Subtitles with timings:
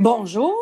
[0.00, 0.56] Bonjour.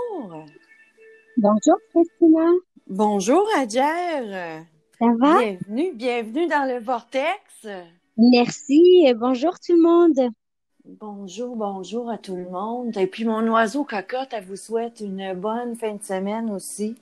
[1.36, 2.50] Bonjour, Christina.
[2.88, 4.64] Bonjour, Adjer.
[4.98, 5.38] Ça va?
[5.38, 7.68] Bienvenue, bienvenue dans le Vortex.
[8.16, 10.32] Merci et bonjour tout le monde.
[10.84, 12.96] Bonjour, bonjour à tout le monde.
[12.96, 16.96] Et puis mon oiseau cocotte, elle vous souhaite une bonne fin de semaine aussi.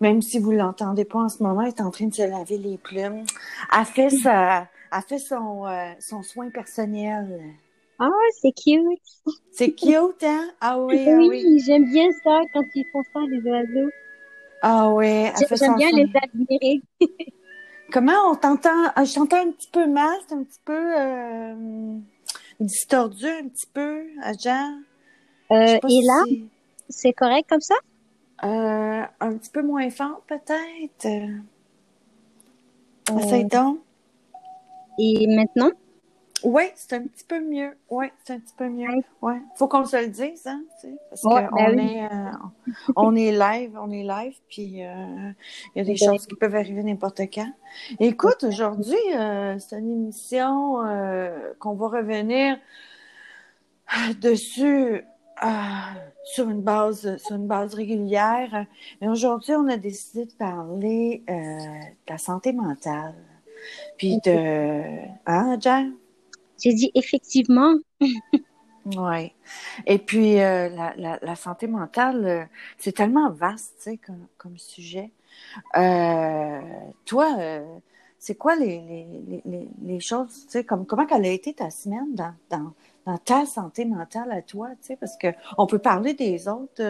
[0.00, 2.58] Même si vous l'entendez pas en ce moment, elle est en train de se laver
[2.58, 3.24] les plumes.
[3.76, 7.40] Elle fait, sa, elle fait son, euh, son soin personnel.
[7.98, 9.00] Ah, c'est cute.
[9.50, 10.48] C'est cute, hein?
[10.60, 11.62] Ah oui, ah Oui, oui.
[11.66, 13.90] j'aime bien ça quand ils font ça, les oiseaux.
[14.62, 15.26] Ah oui,
[15.58, 16.82] J'aime bien les admirer.
[17.92, 18.92] Comment on t'entend?
[18.94, 21.98] Ah, Je t'entends un petit peu mal, c'est un petit peu euh,
[22.60, 24.04] distordu, un petit peu.
[24.34, 24.48] Je
[25.52, 26.44] Euh, et là, si-
[26.88, 27.74] c'est correct comme ça?
[28.44, 31.06] Euh, un petit peu moins fort, peut-être.
[33.16, 33.80] Essaye donc.
[34.98, 35.72] Et maintenant?
[36.44, 37.76] Oui, c'est un petit peu mieux.
[37.90, 38.88] Oui, c'est un petit peu mieux.
[39.22, 39.40] Ouais.
[39.56, 42.30] Faut qu'on se le dise, hein, tu sais, parce Ouais, qu'on ben est, euh,
[42.96, 45.32] on est live, on est live, puis euh,
[45.74, 47.52] il y a des Ben choses qui peuvent arriver n'importe quand.
[47.98, 50.76] Écoute, aujourd'hui, euh, c'est une émission
[51.58, 52.58] qu'on va revenir
[54.20, 55.02] dessus
[56.24, 58.66] sur une base, sur une base régulière.
[59.00, 63.14] Mais aujourd'hui, on a décidé de parler de la santé mentale,
[63.96, 64.82] puis de,
[65.26, 65.94] hein, Jen?
[66.58, 67.74] J'ai dit effectivement.
[68.96, 69.32] Oui.
[69.86, 72.44] Et puis, euh, la, santé mentale, euh,
[72.78, 75.10] c'est tellement vaste, comme, comme sujet.
[75.76, 76.60] Euh,
[77.04, 77.36] toi,
[78.18, 81.70] c'est quoi les, les, les- les, choses, tu sais, comme, comment qu'elle a été ta
[81.70, 82.72] semaine dans, dans,
[83.06, 86.82] dans ta santé mentale à toi, tu sais, parce que on peut parler des autres,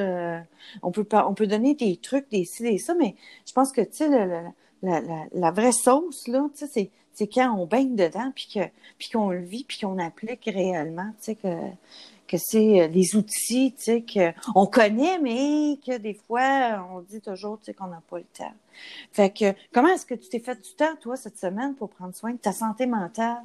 [0.82, 3.80] on peut on peut donner des trucs, des ci, des ça, mais je pense que,
[3.80, 4.08] tu sais,
[4.82, 8.60] la, vraie sauce, là, tu sais, c'est, c'est quand on baigne dedans, puis que,
[8.96, 11.48] puis qu'on le vit, puis qu'on applique réellement, tu sais, que,
[12.28, 17.20] que c'est euh, les outils, tu sais, qu'on connaît, mais que des fois, on dit
[17.20, 18.54] toujours, tu sais, qu'on n'a pas le temps.
[19.10, 22.14] Fait que, comment est-ce que tu t'es fait du temps, toi, cette semaine, pour prendre
[22.14, 23.42] soin de ta santé mentale?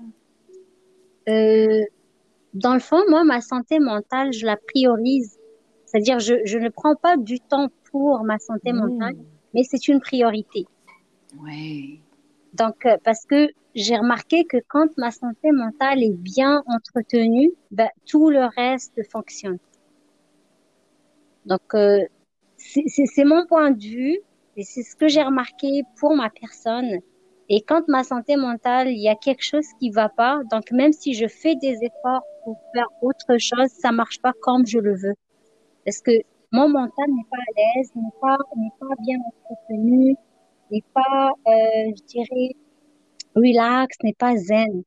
[1.28, 1.84] Euh,
[2.54, 5.40] dans le fond, moi, ma santé mentale, je la priorise.
[5.86, 9.16] C'est-à-dire, je, je ne prends pas du temps pour ma santé mentale,
[9.56, 10.68] mais c'est une priorité.
[11.40, 12.02] Oui.
[12.54, 17.90] Donc, euh, parce que j'ai remarqué que quand ma santé mentale est bien entretenue, ben,
[18.06, 19.58] tout le reste fonctionne.
[21.46, 22.06] Donc, euh,
[22.58, 24.20] c'est mon point de vue
[24.56, 27.00] et c'est ce que j'ai remarqué pour ma personne.
[27.50, 30.94] Et quand ma santé mentale, il y a quelque chose qui va pas, donc même
[30.94, 34.96] si je fais des efforts pour faire autre chose, ça marche pas comme je le
[34.96, 35.16] veux.
[35.86, 36.12] Parce que
[36.52, 38.38] mon mental n'est pas à l'aise, n'est pas,
[38.80, 40.16] pas bien entretenu,
[40.72, 42.56] n'est pas, euh, je dirais,
[43.36, 44.84] relax, n'est pas zen.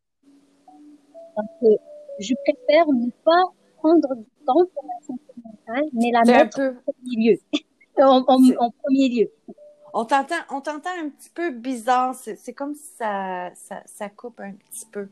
[1.36, 1.76] Donc, euh,
[2.18, 3.42] je préfère ne pas
[3.78, 6.68] prendre du temps pour ma santé mentale, mais la mettre peu.
[6.68, 7.38] en premier lieu.
[8.02, 9.30] en, en- en premier lieu.
[9.98, 12.14] On t'entend, on t'entend un petit peu bizarre.
[12.14, 15.08] C'est, c'est comme si ça, ça, ça coupe un petit peu.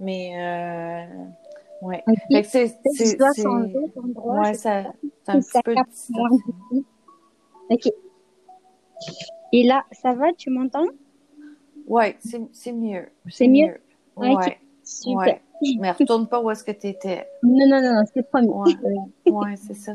[0.00, 2.02] Mais, euh, ouais.
[2.08, 2.16] Ok.
[2.32, 4.82] Fait que c'est, c'est, ouais, ça,
[5.24, 6.10] c'est un petit peu capte.
[7.70, 7.88] Ok.
[9.52, 10.86] Et là, ça va, tu m'entends?
[11.86, 13.06] Ouais, c'est, c'est mieux.
[13.28, 13.78] C'est mieux?
[14.16, 14.24] Ok.
[14.26, 15.16] Ouais, Super.
[15.18, 15.40] ouais.
[15.78, 17.26] Mais retourne pas où est-ce que t'étais.
[17.42, 18.48] Non, non, non, non, c'est promis.
[18.48, 19.30] Ouais.
[19.30, 19.92] Ouais, c'est ça.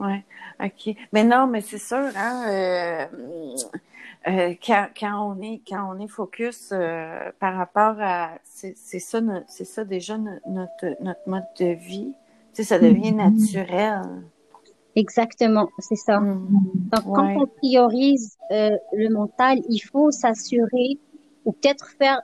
[0.00, 0.24] Ouais,
[0.62, 0.94] OK.
[1.12, 3.06] Mais non, mais c'est sûr, hein, euh,
[4.28, 9.20] euh, quand, quand on est quand on est focus euh, par rapport à c'est ça
[9.46, 12.12] c'est ça déjà no- notre notre mode de vie.
[12.54, 14.02] Tu sais, ça devient naturel.
[14.96, 16.20] Exactement, c'est ça.
[16.20, 16.48] Mm.
[16.92, 17.36] Donc, quand Ouais.
[17.36, 20.98] on priorise le mental, il faut s'assurer
[21.44, 22.20] ou peut-être faire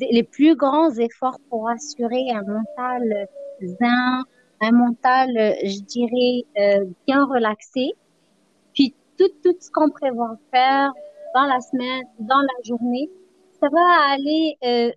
[0.00, 3.28] les plus grands efforts pour assurer un mental
[3.62, 4.22] zen,
[4.60, 5.28] un mental,
[5.64, 7.92] je dirais, euh, bien relaxé.
[8.74, 10.92] Puis, tout, tout ce qu'on prévoit faire
[11.34, 13.10] dans la semaine, dans la journée,
[13.60, 14.90] ça va aller euh,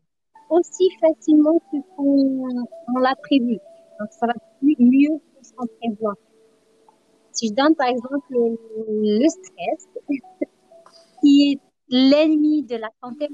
[0.50, 3.57] aussi facilement que qu'on on l'a prévu.
[4.00, 6.16] Donc, ça va mieux que ce qu'on prévoit.
[7.31, 9.88] Si je donne par exemple le, stress,
[11.21, 11.59] qui est
[11.89, 13.27] l'ennemi de la santé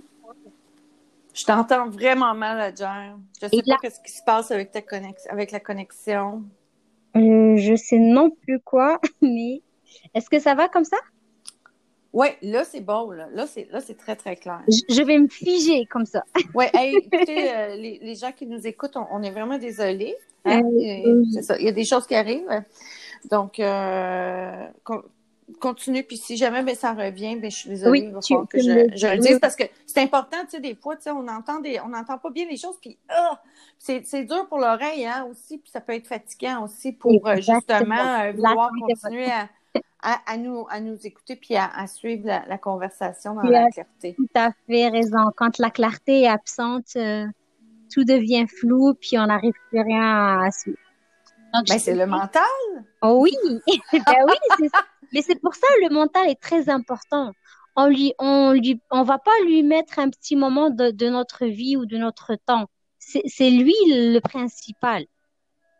[1.39, 3.13] Je t'entends vraiment mal, Adjer.
[3.41, 6.43] Je sais Et pas qu'est-ce qui se passe avec ta connexion avec la connexion.
[7.15, 9.61] euh, je sais non plus quoi, mais
[10.13, 10.97] est-ce que ça va comme ça?
[12.11, 13.29] Ouais, là c'est bon là.
[13.31, 14.61] Là c'est très très clair.
[14.67, 16.23] Je, vais me figer comme ça.
[16.73, 20.17] Hey, écoutez, euh, les, les gens qui nous écoutent, on, on est vraiment désolés.
[20.43, 20.61] Hein?
[20.63, 22.63] Euh, c'est ça, il y a des choses qui arrivent.
[23.31, 24.67] Donc, euh,
[25.59, 26.03] continue.
[26.03, 27.99] Puis si jamais ben, ça revient, ben, je suis désolée.
[27.99, 30.75] il va falloir que je, je le dise parce que c'est important, tu sais, des
[30.75, 32.77] fois, tu sais, on entend des, on n'entend pas bien les choses.
[32.81, 33.41] Puis, ah,
[33.77, 35.57] c'est, c'est dur pour l'oreille, hein, aussi.
[35.57, 39.49] Puis ça peut être fatigant aussi pour euh, justement euh, vouloir continuer à,
[40.01, 43.69] à, à, nous, à nous écouter puis à, à suivre la, la, conversation dans la
[43.69, 44.15] clarté.
[44.15, 45.31] Tout à fait raison.
[45.35, 47.25] Quand la clarté est absente, euh,
[47.93, 50.77] tout devient flou puis on n'arrive plus rien à suivre.
[51.53, 52.43] ben, c'est le mental.
[53.01, 53.35] Oh oui,
[53.93, 54.83] ben oui, c'est ça.
[55.13, 57.31] Mais c'est pour ça le mental est très important.
[57.75, 61.45] On lui, on lui, on va pas lui mettre un petit moment de, de notre
[61.45, 62.67] vie ou de notre temps.
[62.99, 65.05] C'est lui le principal.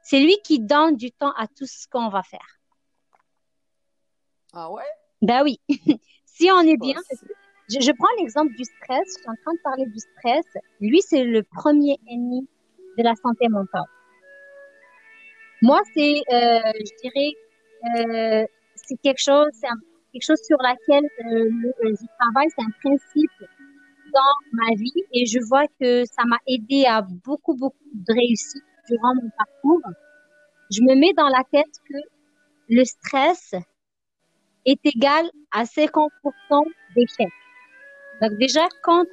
[0.01, 2.59] C'est lui qui donne du temps à tout ce qu'on va faire.
[4.53, 4.83] Ah ouais?
[5.21, 5.59] Ben oui.
[6.25, 6.95] si on est bien,
[7.69, 9.05] je, je prends l'exemple du stress.
[9.05, 10.45] Je suis en train de parler du stress.
[10.79, 12.47] Lui, c'est le premier ennemi
[12.97, 13.83] de la santé mentale.
[15.61, 17.33] Moi, c'est, euh, je dirais,
[17.97, 18.45] euh,
[18.85, 19.51] c'est quelque chose,
[20.11, 21.49] quelque chose sur laquelle euh,
[21.83, 23.31] je travaille, c'est un principe
[24.13, 28.63] dans ma vie et je vois que ça m'a aidé à beaucoup, beaucoup de réussite
[28.87, 29.81] durant mon parcours.
[30.71, 31.97] Je me mets dans la tête que
[32.69, 33.53] le stress
[34.65, 36.09] est égal à 50%
[36.95, 37.29] d'échec.
[38.21, 39.05] Donc déjà, quand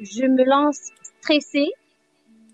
[0.00, 0.80] je me lance
[1.20, 1.70] stressée,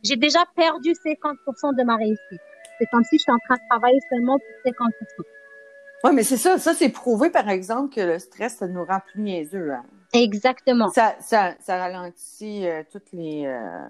[0.03, 2.41] j'ai déjà perdu 50% de ma réussite.
[2.79, 4.91] C'est comme si je suis en train de travailler seulement pour 50%.
[6.05, 6.59] Oui, mais c'est ça.
[6.59, 9.73] Ça, c'est prouvé, par exemple, que le stress, ça nous rend plus niaiseux.
[9.73, 9.85] Hein.
[10.13, 10.91] Exactement.
[10.91, 13.47] Ça, ça, ça ralentit euh, toutes les.
[13.47, 13.89] Euh,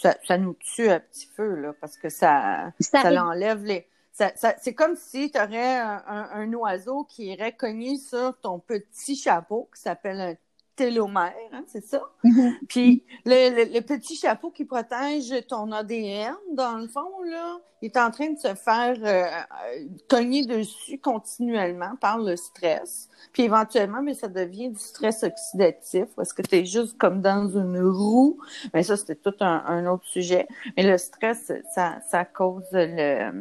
[0.00, 3.86] ça, ça, nous tue à petit feu, là, parce que ça, ça, l'enlève les.
[4.12, 9.16] Ça, c'est comme si tu aurais un, un, oiseau qui irait cogner sur ton petit
[9.16, 10.34] chapeau qui s'appelle un
[10.76, 12.02] télomère, hein, c'est ça?
[12.24, 12.54] Mm-hmm.
[12.68, 17.96] Puis le, le, petit chapeau qui protège ton ADN, dans le fond, là, il est
[17.96, 23.08] en train de se faire euh, euh, cogner dessus continuellement par le stress.
[23.32, 27.48] Puis éventuellement, mais ça devient du stress oxydatif parce que tu es juste comme dans
[27.48, 28.38] une roue.
[28.72, 30.46] Mais ça, c'était tout un, un, autre sujet.
[30.76, 33.32] Mais le stress, ça, ça cause le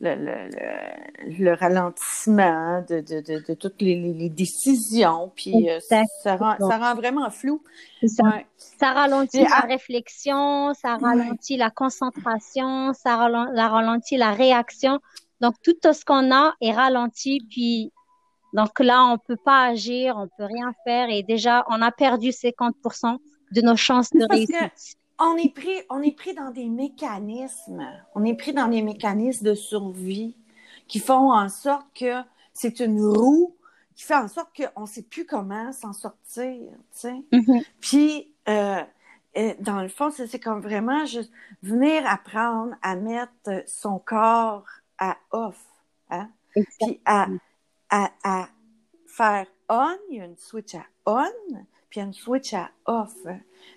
[0.00, 6.36] le, le, le, ralentissement de, de, de, de toutes les, les, décisions, puis euh, ça,
[6.36, 7.62] rend, ça rend vraiment flou.
[8.06, 8.40] Ça.
[8.56, 15.00] ça ralentit la réflexion, ça ralentit la concentration, ça ralentit la réaction.
[15.40, 17.92] Donc, tout ce qu'on a est ralenti, puis
[18.54, 22.30] donc là, on peut pas agir, on peut rien faire, et déjà, on a perdu
[22.30, 23.16] 50%
[23.52, 28.24] de nos chances de réussite on est pris, on est pris dans des mécanismes, on
[28.24, 30.34] est pris dans des mécanismes de survie
[30.88, 32.22] qui font en sorte que
[32.52, 33.54] c'est une roue
[33.94, 37.22] qui fait en sorte qu'on ne sait plus comment s'en sortir, tu sais.
[37.32, 37.64] Mm-hmm.
[37.80, 38.82] Puis, euh,
[39.36, 41.30] euh, dans le fond, c'est comme vraiment juste
[41.62, 44.64] venir apprendre à mettre son corps
[44.98, 45.62] à off,
[46.08, 46.30] hein?
[46.80, 47.28] Puis à,
[47.90, 48.48] à, à
[49.06, 51.24] faire on, il y a une switch à on,
[51.90, 53.14] puis une switch à off.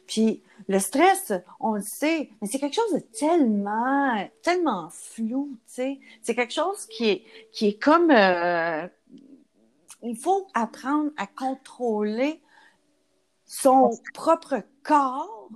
[0.07, 5.73] Puis le stress, on le sait, mais c'est quelque chose de tellement, tellement flou, tu
[5.73, 5.99] sais.
[6.21, 8.87] C'est quelque chose qui est, qui est comme, euh,
[10.03, 12.41] il faut apprendre à contrôler
[13.45, 15.49] son propre corps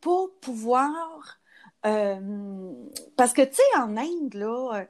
[0.00, 1.38] pour pouvoir,
[1.86, 2.72] euh,
[3.16, 4.86] parce que tu sais, en Inde là,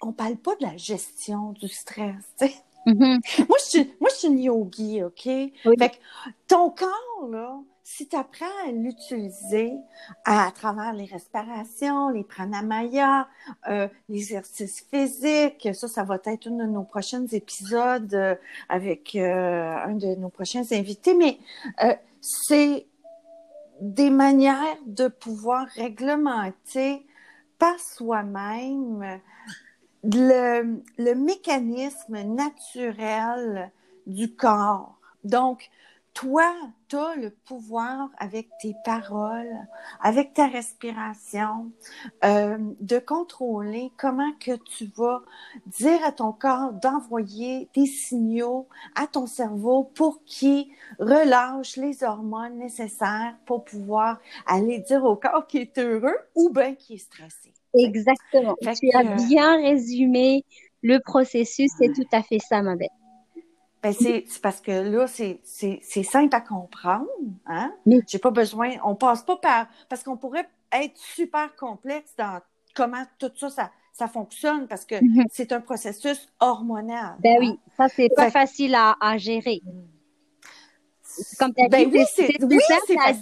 [0.00, 2.54] on parle pas de la gestion du stress, tu sais.
[2.86, 3.46] Mm-hmm.
[3.48, 5.22] moi, je suis, moi, je suis une yogi, OK?
[5.24, 5.96] Fait que
[6.46, 9.72] ton corps, là, si tu apprends à l'utiliser
[10.26, 13.26] à, travers les respirations, les pranamaya,
[13.70, 18.34] euh, l'exercice physique, ça, ça va être un de nos prochains épisodes euh,
[18.68, 21.38] avec euh, un de nos prochains invités, mais
[22.20, 22.86] c'est
[23.80, 27.06] des manières de pouvoir réglementer
[27.58, 29.18] par soi-même
[30.04, 33.72] le, mécanisme naturel
[34.06, 34.98] du corps.
[35.24, 35.70] Donc,
[36.14, 36.52] toi,
[36.88, 39.54] tu as le pouvoir avec tes paroles,
[40.00, 41.70] avec ta respiration,
[42.24, 45.22] euh, de contrôler comment que tu vas
[45.66, 50.66] dire à ton corps d'envoyer des signaux à ton cerveau pour qu'il
[50.98, 56.74] relâche les hormones nécessaires pour pouvoir aller dire au corps qu'il est heureux ou bien
[56.74, 57.52] qu'il est stressé.
[57.78, 58.56] Exactement.
[58.60, 60.44] tu as bien résumé
[60.82, 62.88] le processus, c'est tout à fait ça, ma belle.
[63.82, 67.06] Ben c'est parce que là, c'est simple à comprendre.
[67.46, 67.72] Hein?
[68.08, 68.72] J'ai pas besoin.
[68.84, 69.66] On passe pas par.
[69.88, 72.40] Parce qu'on pourrait être super complexe dans
[72.74, 75.26] comment tout ça, ça, ça fonctionne parce que mm-hmm.
[75.30, 77.16] c'est un processus hormonal.
[77.20, 77.70] Ben oui, hein?
[77.76, 79.60] ça, c'est pas facile à, à gérer.
[81.38, 83.12] Comme tu as ben dit, oui, c'est oui, facile à,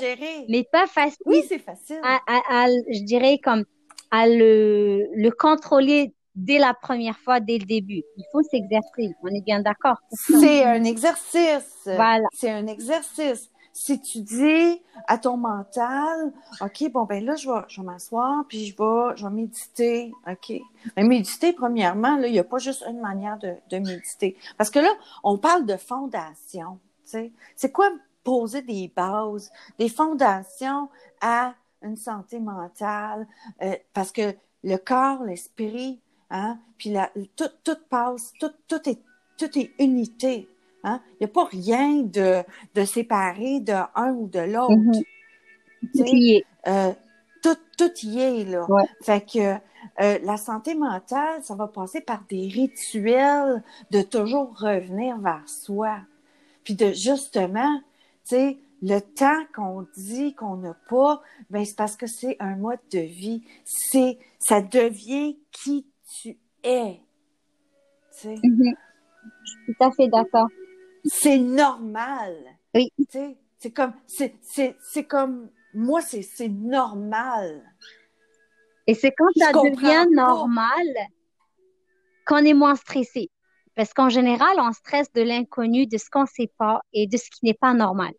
[0.00, 0.46] gérer.
[0.48, 1.22] Mais pas facile.
[1.26, 2.00] Oui, c'est facile.
[2.02, 3.64] À, à, je dirais comme
[4.10, 8.02] à le, le contrôler dès la première fois, dès le début.
[8.16, 9.14] Il faut s'exercer.
[9.22, 9.96] On est bien d'accord.
[10.12, 11.80] C'est un exercice.
[11.84, 12.26] Voilà.
[12.34, 13.50] C'est un exercice.
[13.72, 16.32] Si tu dis à ton mental,
[16.62, 20.12] OK, bon, ben là, je vais, je vais m'asseoir, puis je vais, je vais méditer,
[20.26, 20.58] OK.
[20.96, 24.38] Mais méditer, premièrement, là, il n'y a pas juste une manière de, de méditer.
[24.56, 24.88] Parce que là,
[25.24, 27.32] on parle de fondation, tu sais.
[27.54, 27.90] C'est quoi
[28.24, 30.88] poser des bases, des fondations
[31.20, 31.54] à
[31.86, 33.26] une santé mentale,
[33.62, 36.00] euh, parce que le corps, l'esprit,
[36.30, 39.00] hein, puis la, tout, tout passe, tout, tout, est,
[39.38, 40.48] tout est unité.
[40.84, 41.00] Hein?
[41.12, 42.42] Il n'y a pas rien de,
[42.74, 44.72] de séparé de un ou de l'autre.
[44.72, 45.02] Mm-hmm.
[45.94, 46.44] Tout y est.
[46.66, 46.92] Euh,
[47.42, 48.66] tout, tout y est, là.
[49.02, 49.54] Fait que
[50.00, 55.98] euh, la santé mentale, ça va passer par des rituels de toujours revenir vers soi.
[56.64, 57.78] Puis de justement,
[58.24, 62.56] tu sais, le temps qu'on dit qu'on n'a pas, ben c'est parce que c'est un
[62.56, 63.44] mode de vie.
[63.64, 65.86] C'est, ça devient qui
[66.20, 67.00] tu es.
[68.24, 68.74] Mhm.
[69.44, 70.48] Je suis tout à fait d'accord.
[71.04, 72.34] C'est normal.
[72.74, 72.92] Oui.
[72.98, 77.62] Tu sais, c'est comme, c'est, comme, moi, c'est, c'est normal.
[78.86, 80.86] Et c'est quand ça devient normal
[82.26, 83.30] qu'on est moins stressé.
[83.74, 87.16] Parce qu'en général, on stresse de l'inconnu, de ce qu'on ne sait pas et de
[87.16, 88.12] ce qui n'est pas normal.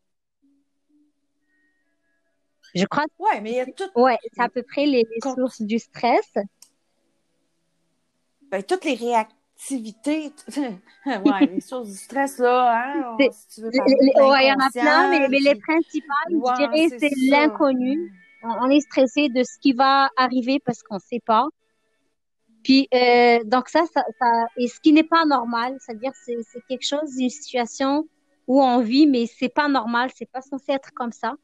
[2.78, 3.06] Je crois.
[3.20, 3.90] Ouais, mais il y a tout.
[3.96, 6.34] Ouais, c'est à peu près les, sources du stress.
[8.50, 10.32] Ben, toutes les réactivités.
[11.06, 14.66] ouais, les sources du stress, là, hein, si tu veux parler ouais, il y en
[14.66, 18.12] a plein, mais, mais les principales, je dirais, c'est l'inconnu.
[18.44, 21.48] On est stressé de ce qui va arriver parce qu'on ne sait pas.
[22.64, 26.62] Puis, euh, donc ça, ça, ça, et ce qui n'est pas normal, c'est-à-dire c'est, c'est
[26.68, 28.08] quelque chose, une situation
[28.48, 31.36] où on vit, mais c'est pas normal, c'est pas censé être comme ça.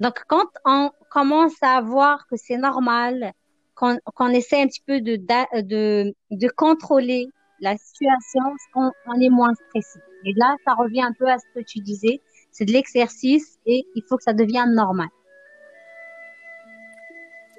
[0.00, 3.32] Donc, quand on commence à voir que c'est normal,
[3.74, 7.28] qu'on qu'on essaie un petit peu de, de, de contrôler
[7.60, 8.42] la situation,
[8.74, 10.00] on, on est moins stressé.
[10.24, 13.86] Et là, ça revient un peu à ce que tu disais, c'est de l'exercice et
[13.94, 15.08] il faut que ça devienne normal.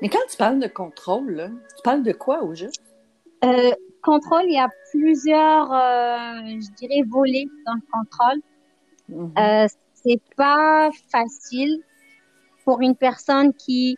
[0.01, 2.81] Mais quand tu parles de contrôle, tu parles de quoi au juste?
[3.43, 3.71] Euh,
[4.03, 8.41] contrôle, il y a plusieurs, euh, je dirais, volets dans le contrôle.
[9.09, 9.65] Mm-hmm.
[9.65, 11.81] Euh, c'est pas facile
[12.67, 13.97] pour une personne qui,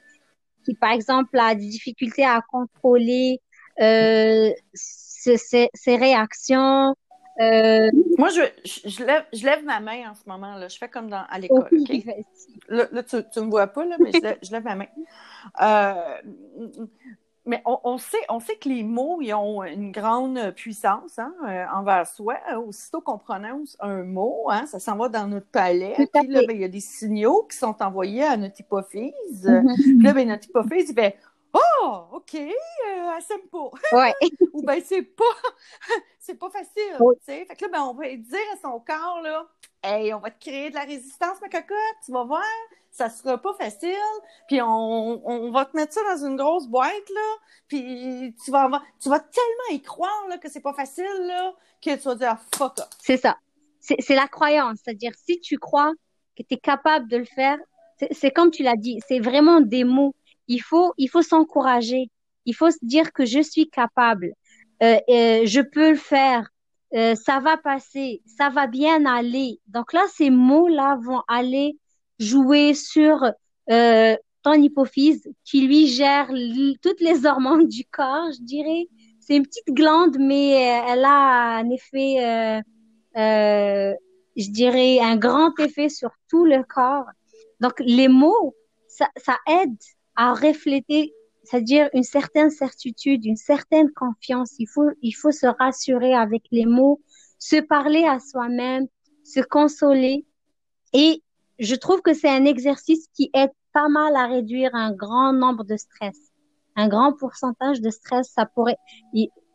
[0.63, 3.41] qui par exemple, a des difficultés à contrôler
[3.81, 6.95] euh, ses, ses, ses, réactions.
[7.41, 7.89] Euh...
[8.19, 8.43] Moi, je,
[8.88, 10.53] je, lève, je lève ma main en ce moment.
[10.53, 10.67] Là.
[10.67, 11.67] Je fais comme dans, à l'école.
[11.71, 12.23] Okay?
[12.67, 14.88] Là, là, tu ne me vois pas, là, mais je lève, je lève ma main.
[15.63, 16.21] Euh,
[17.49, 21.33] mais on, on, sait, on sait que les mots ils ont une grande puissance hein,
[21.47, 22.37] euh, envers soi.
[22.57, 25.93] Aussitôt qu'on prononce un mot, hein, ça s'en va dans notre palais.
[25.95, 29.11] Puis là, ben, il y a des signaux qui sont envoyés à notre hypophyse.
[29.45, 29.75] Mm-hmm.
[29.75, 31.17] Puis là, ben, notre hypophyse, il fait
[31.51, 32.45] Oh, OK, euh,
[33.17, 33.71] elle s'aime pas.
[33.97, 34.13] Ouais.
[34.53, 35.23] Ou ben c'est pas
[36.19, 36.97] c'est pas facile.
[36.99, 37.15] Oui.
[37.25, 39.47] Fait que là, ben, on va dire à son corps, là,
[39.83, 42.43] Hey, on va te créer de la résistance, ma cocotte, tu vas voir,
[42.91, 43.93] ça sera pas facile,
[44.48, 44.67] puis on,
[45.25, 47.36] on va te mettre ça dans une grosse boîte, là,
[47.67, 51.53] puis tu vas avoir, tu vas tellement y croire, là, que c'est pas facile, là,
[51.81, 52.89] que tu vas dire fuck off.
[53.00, 53.38] C'est ça.
[53.79, 54.79] C'est la croyance.
[54.83, 55.93] C'est-à-dire, si tu crois
[56.38, 57.57] que tu es capable de le faire,
[58.12, 60.13] c'est comme tu l'as dit, c'est vraiment des mots
[60.50, 62.09] il faut, il faut s'encourager.
[62.45, 64.33] Il faut se dire que je suis capable.
[64.83, 66.50] Euh, euh, je peux le faire.
[66.96, 68.22] Euh, ça va passer.
[68.25, 69.60] Ça va bien aller.
[69.67, 71.77] Donc là, ces mots-là vont aller
[72.19, 73.24] jouer sur
[73.69, 76.31] euh, ton hypophyse qui lui gère
[76.81, 78.88] toutes les hormones du corps, je dirais.
[79.19, 82.63] C'est une petite glande, mais elle a un effet,
[83.15, 87.05] je dirais, un grand effet sur tout le corps.
[87.60, 88.55] Donc les mots,
[88.88, 89.77] ça, ça aide
[90.15, 94.55] à refléter, c'est-à-dire une certaine certitude, une certaine confiance.
[94.60, 97.01] Il faut, il faut se rassurer avec les mots,
[97.38, 98.88] se parler à soi-même,
[99.24, 100.25] se consoler.
[100.93, 101.24] Et
[101.60, 105.63] je trouve que c'est un exercice qui aide pas mal à réduire un grand nombre
[105.63, 106.17] de stress.
[106.75, 108.77] Un grand pourcentage de stress, ça pourrait,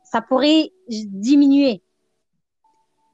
[0.04, 1.82] ça pourrait diminuer.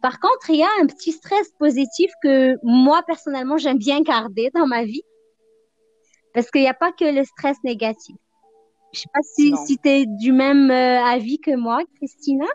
[0.03, 4.51] Par contre, il y a un petit stress positif que moi, personnellement, j'aime bien garder
[4.55, 5.03] dans ma vie.
[6.33, 8.17] Parce qu'il n'y a pas que le stress négatif.
[8.93, 12.47] Je sais pas si, si tu es du même euh, avis que moi, Christina?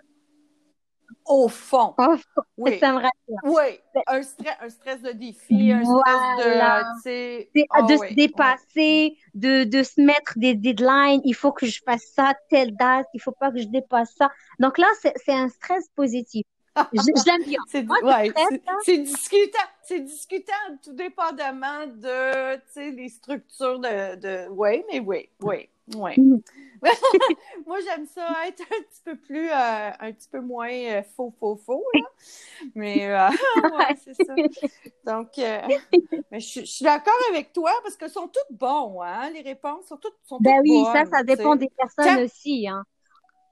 [1.25, 1.93] Au fond.
[1.97, 2.41] Au fond.
[2.57, 2.77] Oui.
[2.79, 3.01] Ça me
[3.45, 3.79] Oui.
[4.07, 9.83] Un stress, un stress de défi, un stress de, oh, de se dépasser, de, de
[9.83, 11.21] se mettre des deadlines.
[11.23, 13.07] Il faut que je fasse ça, telle date.
[13.13, 14.29] Il faut pas que je dépasse ça.
[14.59, 16.45] Donc là, c'est un stress positif
[16.93, 17.59] je, l'aime bien.
[17.67, 19.69] C'est ouais, discutable.
[19.83, 24.47] C'est discutable tout dépendamment de les structures de, de.
[24.49, 25.69] Oui, mais oui, oui.
[25.93, 26.13] Oui.
[27.65, 31.33] Moi, j'aime ça être un petit peu plus, euh, un petit peu moins euh, faux,
[31.39, 31.83] faux, faux.
[32.73, 33.29] Mais, euh,
[33.63, 34.33] ouais, c'est ça.
[35.05, 39.29] Donc, mais je, suis d'accord avec toi parce que sont toutes bons, hein?
[39.31, 42.83] Les réponses sont toutes, sont ben oui, ça, ça dépend des personnes aussi, hein.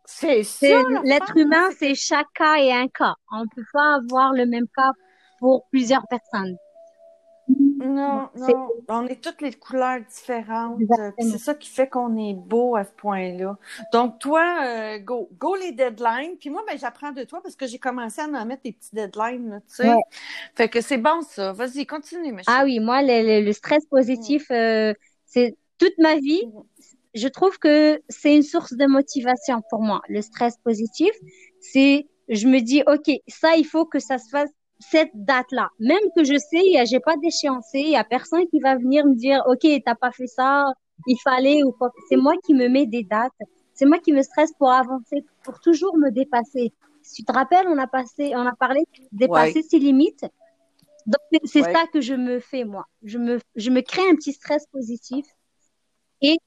[0.06, 0.82] C'est ça.
[1.04, 3.16] L'être humain, c'est chaque cas et un cas.
[3.32, 4.92] On ne peut pas avoir le même cas
[5.40, 6.58] pour plusieurs personnes.
[7.84, 10.80] Non, non, on est toutes les couleurs différentes.
[11.20, 13.58] C'est ça qui fait qu'on est beau à ce point-là.
[13.92, 16.38] Donc, toi, euh, go, go les deadlines.
[16.40, 18.94] Puis moi, ben, j'apprends de toi parce que j'ai commencé à en mettre des petits
[18.94, 19.96] deadlines, tu sais.
[20.56, 21.52] Fait que c'est bon, ça.
[21.52, 24.94] Vas-y, continue, ma Ah oui, moi, le, stress positif, euh,
[25.26, 26.44] c'est toute ma vie.
[27.14, 30.02] Je trouve que c'est une source de motivation pour moi.
[30.08, 31.12] Le stress positif,
[31.60, 34.50] c'est, je me dis, OK, ça, il faut que ça se fasse
[34.90, 35.70] cette date-là.
[35.80, 39.16] Même que je sais, j'ai pas d'échéancier, il y a personne qui va venir me
[39.16, 40.66] dire, OK, t'as pas fait ça,
[41.08, 41.92] il fallait ou quoi.
[42.10, 43.32] C'est moi qui me mets des dates.
[43.74, 46.74] C'est moi qui me stresse pour avancer, pour toujours me dépasser.
[47.02, 50.26] Si tu te rappelles, on a passé, on a parlé de dépasser ses limites.
[51.06, 52.86] Donc, c'est ça que je me fais, moi.
[53.04, 55.26] Je me, je me crée un petit stress positif.
[56.22, 56.38] Et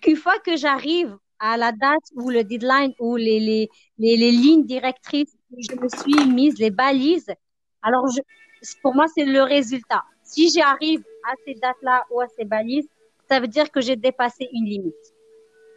[0.00, 3.68] qu'une fois que j'arrive à la date ou le deadline ou les, les,
[3.98, 7.32] les, les lignes directrices je me suis mise les balises.
[7.82, 8.06] Alors,
[8.82, 10.04] pour moi, c'est le résultat.
[10.22, 12.88] Si j'arrive à ces dates-là ou à ces balises,
[13.28, 14.94] ça veut dire que j'ai dépassé une limite.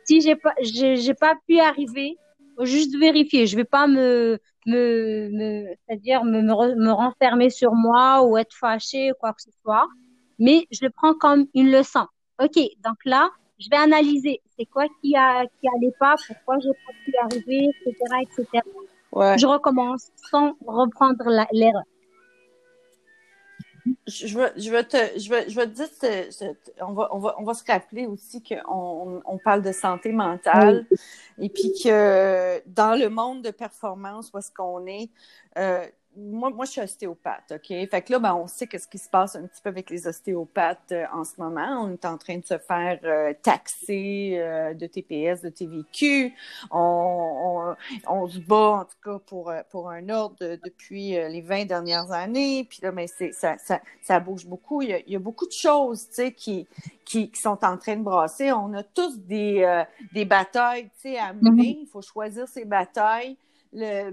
[0.06, 2.18] Si j'ai pas, j'ai pas pu arriver,
[2.62, 3.46] juste vérifier.
[3.46, 9.16] Je vais pas me, me, c'est-à-dire me, me, renfermer sur moi ou être fâché ou
[9.20, 9.88] quoi que ce soit.
[10.40, 12.08] Mais je le prends comme une leçon.
[12.42, 14.42] Ok, donc là, je vais analyser.
[14.58, 18.64] C'est quoi qui a, qui allait pas, pourquoi j'ai pas pu arriver, etc., etc.
[19.14, 21.84] Je recommence sans reprendre l'erreur.
[24.08, 27.36] Je veux, je veux te, je veux, je veux te dire, on va, on va,
[27.40, 30.86] on va se rappeler aussi qu'on on parle de santé mentale
[31.40, 35.10] et puis que dans le monde de performance où est-ce qu'on est,
[35.58, 35.86] euh,
[36.20, 37.68] moi, moi, je suis ostéopathe, OK?
[37.68, 40.08] Fait que là, ben, on sait qu'est-ce qui se passe un petit peu avec les
[40.08, 41.84] ostéopathes euh, en ce moment.
[41.84, 46.34] On est en train de se faire euh, taxer euh, de TPS, de TVQ.
[46.72, 47.76] On,
[48.08, 52.12] on, on, se bat, en tout cas, pour, pour un ordre depuis les 20 dernières
[52.12, 52.66] années.
[52.70, 54.82] Puis là, ben, c'est, ça, ça, ça bouge beaucoup.
[54.82, 56.68] Il y, a, il y a beaucoup de choses, tu sais, qui,
[57.06, 58.52] qui, qui, sont en train de brasser.
[58.52, 61.74] On a tous des, des batailles, tu sais, à mener.
[61.74, 61.82] Mm-hmm.
[61.82, 63.38] Il faut choisir ses batailles
[63.72, 64.12] le,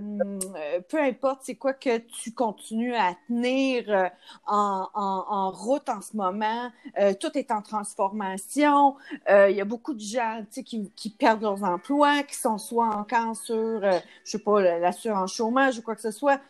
[0.57, 4.09] euh, peu importe c'est quoi que tu continues à tenir euh,
[4.47, 8.97] en, en, en, route en ce moment, euh, tout est en transformation.
[9.29, 13.37] Il y a beaucoup de gens qui, qui perdent leurs emplois, qui sont soit encore
[13.37, 16.41] sur, je sais pas, l'assurance chômage ou quoi que ce soit.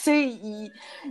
[0.00, 0.32] Sais,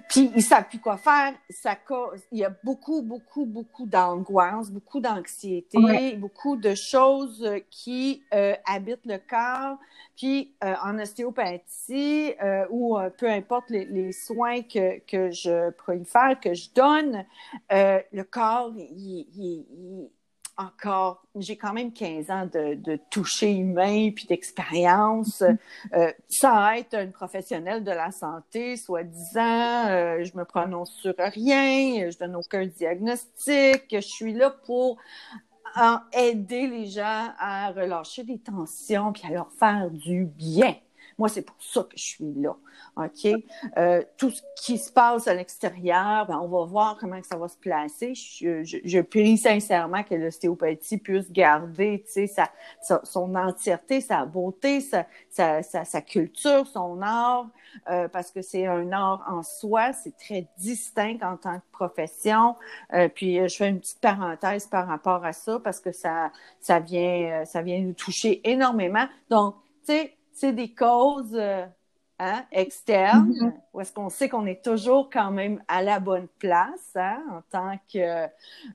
[0.09, 1.33] puis ils savent plus quoi faire.
[1.49, 8.23] Ça cause, il y a beaucoup, beaucoup, beaucoup d'angoisse, beaucoup d'anxiété, beaucoup de choses qui
[8.65, 9.77] habitent le corps
[10.19, 16.37] puis euh, en ostéopathie euh, ou euh, peu importe les, soins que, que je préfère,
[16.41, 17.25] que je donne,
[17.69, 20.09] le corps, il,
[20.59, 25.41] encore, j'ai quand même 15 ans de, de toucher humain puis d'expérience.
[25.41, 26.13] Mm-hmm.
[26.29, 29.85] sans être une professionnelle de la santé, soi-disant,
[30.23, 34.97] je me prononce sur rien, je donne aucun diagnostic, je suis là pour
[36.13, 40.75] aider les gens à relâcher des tensions puis à leur faire du bien.
[41.19, 42.55] Moi, c'est pour ça que je suis là.
[42.95, 43.27] OK?
[43.77, 47.47] Euh, tout ce qui se passe à l'extérieur, ben, on va voir comment ça va
[47.47, 48.13] se placer.
[48.15, 52.49] Je, je, prie sincèrement que l'ostéopathie puisse garder sa,
[52.81, 57.47] sa, son entièreté, sa beauté, sa, sa, sa culture, son art,
[57.89, 62.55] euh, parce que c'est un art en soi, c'est très distinct en tant que profession.
[62.93, 66.79] Euh, puis je fais une petite parenthèse par rapport à ça parce que ça, ça
[66.79, 69.07] vient, ça vient nous toucher énormément.
[69.29, 69.55] Donc,
[69.85, 71.65] tu sais, c'est des causes euh,
[72.19, 73.53] hein, externes, mm-hmm.
[73.73, 77.41] où est-ce qu'on sait qu'on est toujours quand même à la bonne place hein, en
[77.49, 78.27] tant que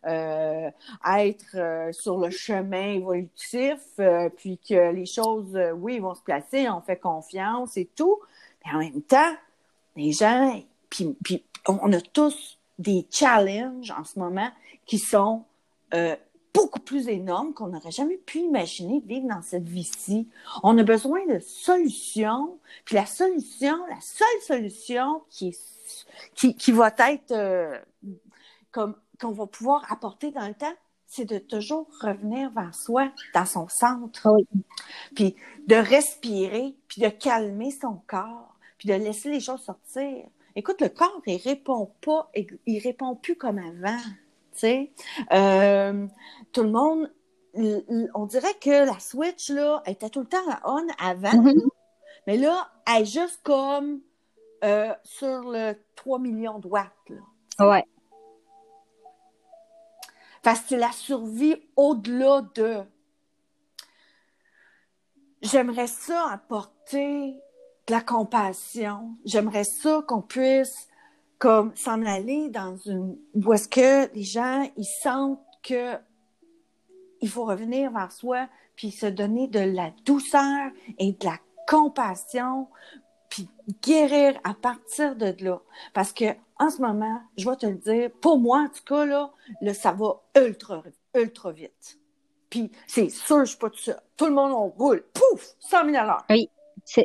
[0.06, 0.70] euh,
[1.16, 3.80] être euh, sur le chemin évolutif,
[4.36, 8.20] puis que les choses, oui, vont se placer, on fait confiance et tout.
[8.64, 9.34] Mais en même temps,
[9.96, 14.50] les gens, puis, puis on a tous des challenges en ce moment
[14.86, 15.44] qui sont
[16.54, 20.28] beaucoup plus énorme qu'on n'aurait jamais pu imaginer vivre dans cette vie-ci.
[20.62, 22.58] On a besoin de solutions.
[22.84, 25.54] Puis la solution, la seule solution qui,
[26.34, 27.76] qui, qui va être euh,
[28.70, 30.74] comme qu'on va pouvoir apporter dans le temps,
[31.06, 34.28] c'est de toujours revenir vers soi, dans son centre.
[35.14, 35.36] Puis
[35.66, 40.26] de respirer, puis de calmer son corps, puis de laisser les choses sortir.
[40.56, 44.00] Écoute, le corps, il répond pas, il répond plus comme avant.
[44.58, 44.92] Sais.
[45.32, 46.06] Euh,
[46.52, 47.12] tout le monde,
[48.14, 51.68] on dirait que la Switch, là, était tout le temps on avant, mm-hmm.
[52.26, 54.00] mais là, elle est juste comme
[54.64, 57.66] euh, sur le 3 millions de watts, là.
[57.66, 57.84] Ouais.
[60.42, 62.82] Parce que c'est la survie au-delà de
[65.44, 67.40] j'aimerais ça apporter
[67.86, 69.16] de la compassion.
[69.24, 70.88] J'aimerais ça qu'on puisse
[71.38, 75.94] comme s'en aller dans une où est-ce que les gens ils sentent que
[77.20, 82.68] il faut revenir vers soi puis se donner de la douceur et de la compassion
[83.28, 83.48] puis
[83.82, 85.60] guérir à partir de là
[85.92, 86.24] parce que
[86.60, 89.32] en ce moment, je vais te le dire, pour moi en tout cas là,
[89.74, 90.82] ça va ultra
[91.14, 91.98] ultra vite.
[92.50, 93.90] Puis c'est sûr, je suis pas tout.
[94.16, 95.04] Tout le monde, on roule.
[95.12, 95.54] Pouf!
[95.58, 96.48] 100 000 Oui,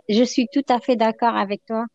[0.08, 1.86] je suis tout à fait d'accord avec toi.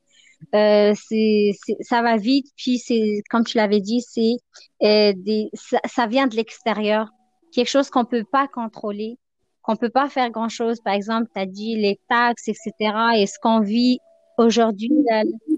[0.55, 4.37] Euh, c'est, ça va vite, puis c'est, comme tu l'avais dit, c'est
[4.83, 7.09] euh, des, ça, ça, vient de l'extérieur,
[7.53, 9.18] quelque chose qu'on peut pas contrôler,
[9.62, 10.81] qu'on peut pas faire grand chose.
[10.81, 12.73] Par exemple, tu as dit les taxes, etc.
[13.16, 13.99] Et ce qu'on vit
[14.38, 14.90] aujourd'hui.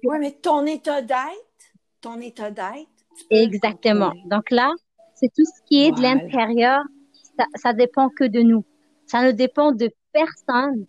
[0.05, 1.19] Oui, mais ton état d'être,
[2.01, 2.89] ton état d'être.
[3.31, 4.13] Exactement.
[4.27, 4.71] Donc là,
[5.15, 6.83] c'est tout ce qui est de l'intérieur
[7.39, 8.65] ça, ça dépend que de nous.
[9.07, 10.87] Ça ne dépend de personne.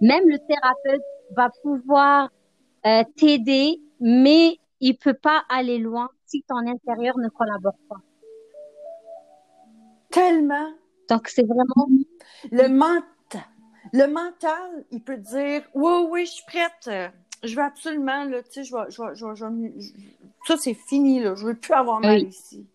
[0.00, 1.02] Même le thérapeute
[1.36, 2.30] va pouvoir
[2.86, 8.00] euh, t'aider, mais il peut pas aller loin si ton intérieur ne collabore pas.
[10.10, 10.72] Tellement.
[11.08, 11.88] Donc c'est vraiment
[12.50, 13.04] le mental.
[13.92, 17.12] Le mental, il peut dire oui oui, je suis prête.
[17.42, 19.90] Je veux absolument là, tu sais, je vais, je vais, je je
[20.46, 22.66] ça c'est fini là, je veux plus avoir mal ici.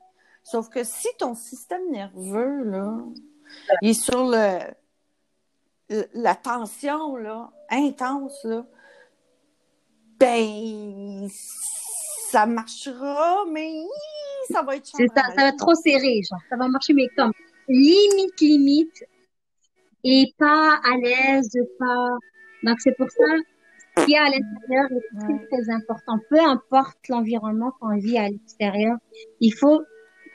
[0.44, 2.98] Sauf que si ton système nerveux, là,
[3.82, 4.60] il est sur le,
[6.14, 8.66] la tension, là, intense, là,
[10.26, 11.28] ben,
[12.32, 13.84] ça marchera, mais
[14.50, 16.42] ça va être ça, ça va être trop serré, genre.
[16.50, 17.32] Ça va marcher, mais comme
[17.68, 19.04] limite, limite,
[20.04, 22.10] et pas à l'aise, pas.
[22.64, 23.24] Donc, c'est pour ça
[23.98, 26.20] ce qu'il y a à l'intérieur est très, très important.
[26.30, 28.98] Peu importe l'environnement qu'on vit à l'extérieur,
[29.40, 29.82] il faut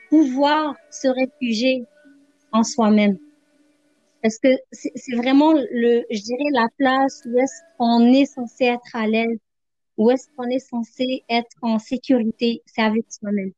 [0.09, 1.85] pouvoir se réfugier
[2.53, 3.19] en soi-même.
[4.23, 8.95] Parce que c'est vraiment le, je dirais, la place où est-ce qu'on est censé être
[8.95, 9.39] à l'aise,
[10.01, 13.53] où est-ce qu'on est censé être en sécurité, c'est avec soi-même.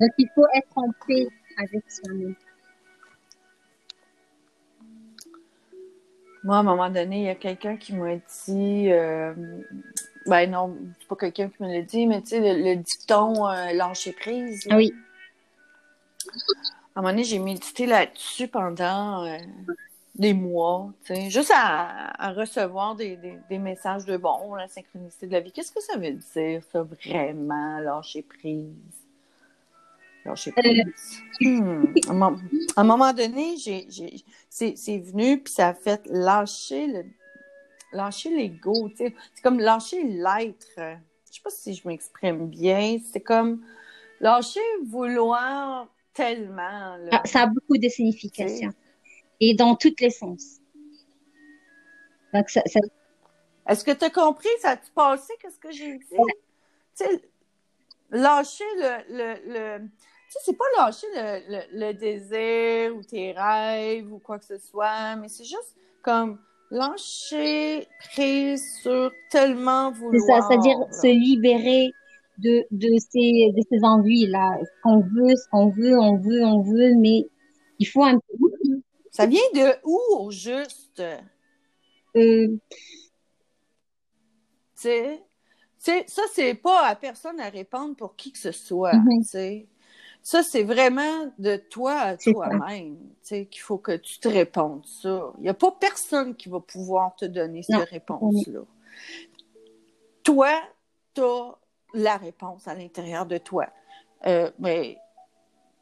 [0.00, 2.34] Donc, il faut être en paix avec soi-même.
[6.42, 9.32] Moi, à un moment donné, il y a quelqu'un qui m'a dit, euh,
[10.26, 13.72] ben non, c'est pas quelqu'un qui me l'a dit, mais tu sais, le, dicton euh,
[13.72, 14.66] lâcher prise.
[14.72, 14.92] Oui.
[16.96, 19.38] À un moment donné, j'ai médité là-dessus pendant euh,
[20.14, 23.18] des mois, tu sais, juste à, recevoir des,
[23.58, 25.52] messages de bon, la synchronicité de la vie.
[25.52, 28.68] Qu'est-ce que ça veut dire, ça, vraiment, lâcher prise?
[30.24, 31.22] Lâcher euh, prise.
[31.40, 31.84] Hmm.
[32.76, 33.86] À, un moment donné, j'ai,
[34.50, 37.04] c'est, venu, puis ça a fait lâcher le
[37.94, 39.14] lâcher l'ego, tu sais.
[39.34, 40.66] C'est comme lâcher l'être.
[40.76, 42.98] Je sais pas si je m'exprime bien.
[43.12, 43.62] C'est comme
[44.18, 46.96] lâcher vouloir tellement.
[47.10, 48.72] Ah, ça a beaucoup de significations.
[49.44, 50.60] Et dans tous les sens.
[52.32, 52.62] Donc, ça,
[53.68, 54.48] Est-ce que tu as compris?
[54.60, 55.32] Ça a-tu passé?
[55.40, 56.04] Qu'est-ce que j'ai dit?
[56.96, 57.20] Tu sais,
[58.12, 59.78] lâcher le, le, le...
[59.80, 59.88] Tu
[60.28, 64.58] sais, c'est pas lâcher le, le, le, désir ou tes rêves ou quoi que ce
[64.58, 66.38] soit, mais c'est juste comme
[66.70, 70.14] lâcher prise sur tellement vouloir.
[70.14, 71.90] C'est ça, c'est-à-dire se libérer
[72.38, 74.58] de, de ces, de ces envies-là.
[74.62, 77.26] Ce qu'on veut, ce qu'on veut, on veut, on veut, mais
[77.78, 78.51] il faut un peu.
[79.12, 81.02] Ça vient de où au juste?
[82.16, 82.48] Euh...
[84.80, 84.88] Tu
[85.78, 88.94] sais, ça, c'est pas à personne à répondre pour qui que ce soit.
[89.22, 89.68] Sais.
[90.22, 92.96] Ça, c'est vraiment de toi à toi-même
[93.28, 95.32] qu'il faut que tu te répondes ça.
[95.38, 98.60] Il n'y a pas personne qui va pouvoir te donner cette réponse-là.
[100.22, 100.62] Toi,
[101.14, 101.58] tu as
[101.94, 103.66] la réponse à l'intérieur de toi.
[104.26, 104.96] Euh, mais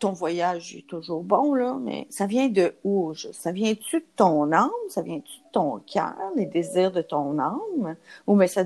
[0.00, 3.14] ton voyage est toujours bon, là, mais ça vient de où?
[3.14, 4.70] Ça vient-tu de ton âme?
[4.88, 7.96] Ça vient-tu de ton cœur, les désirs de ton âme?
[8.26, 8.64] Ou mais ça,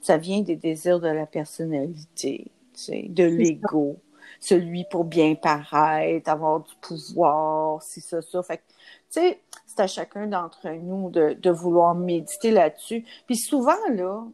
[0.00, 2.50] ça vient des désirs de la personnalité,
[2.88, 3.96] de l'ego?
[4.40, 8.42] celui pour bien paraître, avoir du pouvoir, si ça, ça.
[8.42, 8.62] Fait
[9.12, 13.04] tu sais, c'est à chacun d'entre nous de, de vouloir méditer là-dessus.
[13.26, 14.24] Puis souvent, là,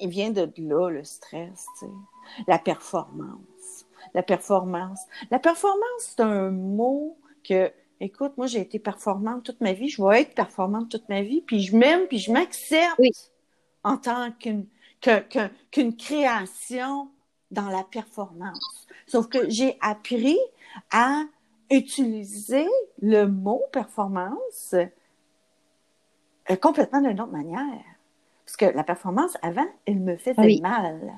[0.00, 1.92] il vient de là, le stress, tu sais.
[2.46, 3.38] La performance.
[4.14, 5.00] La performance.
[5.30, 10.02] La performance, c'est un mot que, écoute, moi, j'ai été performante toute ma vie, je
[10.02, 13.00] vais être performante toute ma vie, puis je m'aime, puis je m'accepte
[13.84, 17.08] en tant qu'une création
[17.50, 18.86] dans la performance.
[19.06, 20.38] Sauf que j'ai appris
[20.90, 21.22] à
[21.70, 22.66] utiliser
[23.00, 24.74] le mot performance
[26.50, 27.84] euh, complètement d'une autre manière.
[28.44, 31.14] Parce que la performance, avant, elle me faisait mal.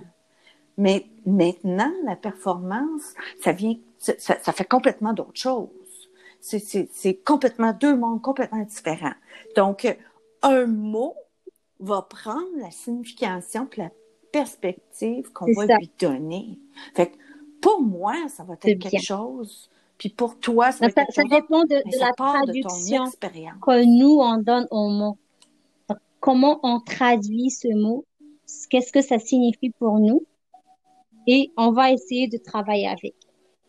[0.80, 3.12] Mais maintenant, la performance,
[3.42, 5.68] ça vient, ça, ça fait complètement d'autres choses.
[6.40, 9.12] C'est complètement deux mondes complètement différents.
[9.56, 9.94] Donc,
[10.40, 11.14] un mot
[11.80, 13.90] va prendre la signification et la
[14.32, 16.58] perspective qu'on va lui donner.
[16.94, 17.16] Fait que
[17.60, 19.68] pour moi, ça va être quelque chose.
[19.98, 24.18] Puis pour toi, ça va être quelque ça dépend de, de la traduction que nous,
[24.18, 25.18] on donne au mot.
[26.20, 28.06] Comment on traduit ce mot?
[28.70, 30.24] Qu'est-ce que ça signifie pour nous?
[31.26, 33.14] Et on va essayer de travailler avec.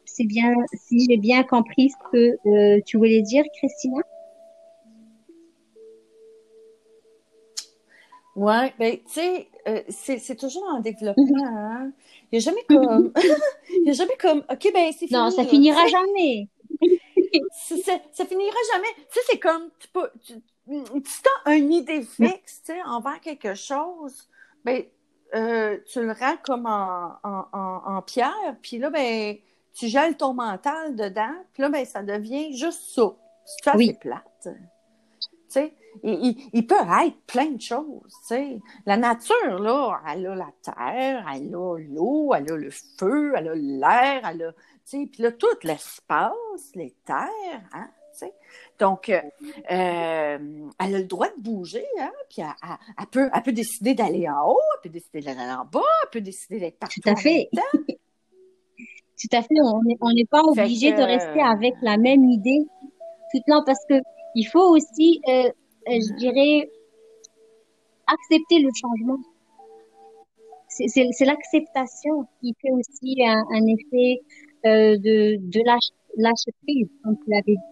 [0.05, 4.01] C'est bien, si j'ai bien compris ce que euh, tu voulais dire, Christina?
[8.35, 11.23] Oui, ben, tu sais, euh, c'est toujours en développement.
[11.23, 11.57] Mm-hmm.
[11.57, 11.91] Hein?
[12.31, 13.11] Il n'y a jamais comme.
[13.69, 14.39] Il n'y a jamais comme.
[14.49, 15.19] OK, ben, c'est fini.
[15.19, 16.47] Non, ça finira jamais.
[17.51, 17.75] ça,
[18.11, 18.87] ça, finira jamais.
[18.95, 19.69] Tu sais, c'est comme.
[19.79, 20.33] Tu, peux, tu,
[20.65, 24.29] tu as une idée fixe, tu sais, envers quelque chose,
[24.63, 24.83] ben,
[25.35, 29.35] euh, tu le rends comme en, en, en, en pierre, puis là, ben,
[29.73, 33.13] tu gèles ton mental dedans, puis là, ben, ça devient juste ça.
[33.45, 34.25] C'est assez plate.
[34.43, 34.49] Tu
[35.47, 38.59] sais, il, il, peut être plein de choses, tu sais.
[38.85, 43.49] La nature, là, elle a la terre, elle a l'eau, elle a le feu, elle
[43.49, 47.89] a l'air, elle a, tu sais, puis là, tout l'espace, les terres, hein,
[48.79, 49.21] Donc, euh,
[49.71, 52.47] euh, elle a le droit de bouger, hein, puis elle,
[52.99, 56.09] elle, peut, elle peut décider d'aller en haut, elle peut décider d'aller en bas, elle
[56.11, 57.49] peut décider d'être partout Tout à fait.
[59.21, 59.55] Tout à fait.
[60.01, 62.65] On n'est pas obligé de rester avec la même idée
[63.31, 64.01] tout le temps parce que
[64.33, 65.21] il faut aussi
[65.89, 66.69] euh, je dirais,
[68.05, 69.17] accepter le changement.
[70.67, 74.21] C'est l'acceptation qui fait aussi un, un effet
[74.65, 77.70] euh, de, de lâche, lâche prise, comme tu l'avais dit.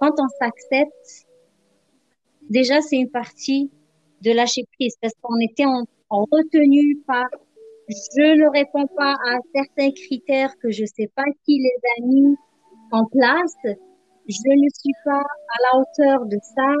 [0.00, 1.26] Quand on s'accepte,
[2.48, 3.70] déjà c'est une partie
[4.22, 7.26] de lâcher prise parce qu'on était en, en retenu par
[7.88, 12.36] je ne réponds pas à certains critères que je sais pas qui les a mis
[12.92, 13.56] en place.
[14.28, 16.74] Je ne suis pas à la hauteur de ça.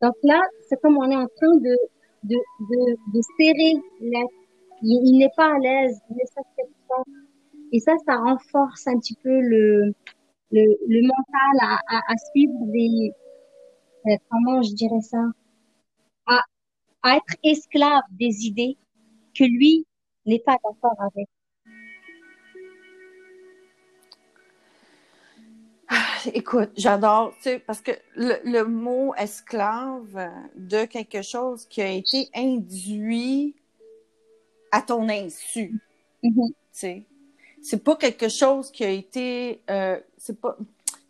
[0.00, 1.76] Donc là, c'est comme on est en train de,
[2.24, 4.20] de, de, de serrer la,
[4.82, 7.02] il, il n'est pas à l'aise, il ne s'accepte pas.
[7.72, 9.92] Et ça, ça renforce un petit peu le,
[10.50, 13.12] le, le mental à, à, à suivre des,
[14.06, 15.22] euh, comment je dirais ça,
[16.26, 16.40] à,
[17.02, 18.76] à être esclave des idées
[19.34, 19.86] que lui
[20.26, 21.28] n'est pas d'accord avec.
[26.34, 31.90] Écoute, j'adore, tu sais, parce que le, le, mot esclave de quelque chose qui a
[31.90, 33.54] été induit
[34.70, 35.80] à ton insu,
[36.22, 36.48] mm-hmm.
[36.48, 37.06] tu sais,
[37.62, 40.56] c'est pas quelque chose qui a été, euh, c'est pas,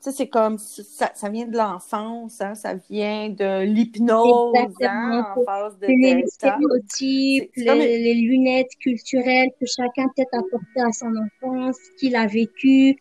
[0.00, 5.44] sais, c'est comme ça, ça vient de l'enfance, hein, ça vient de l'hypnose, hein, en
[5.44, 11.12] phase de les stéréotypes, les, les, lunettes culturelles que chacun peut-être a porté à son
[11.16, 12.96] enfance, qu'il a vécu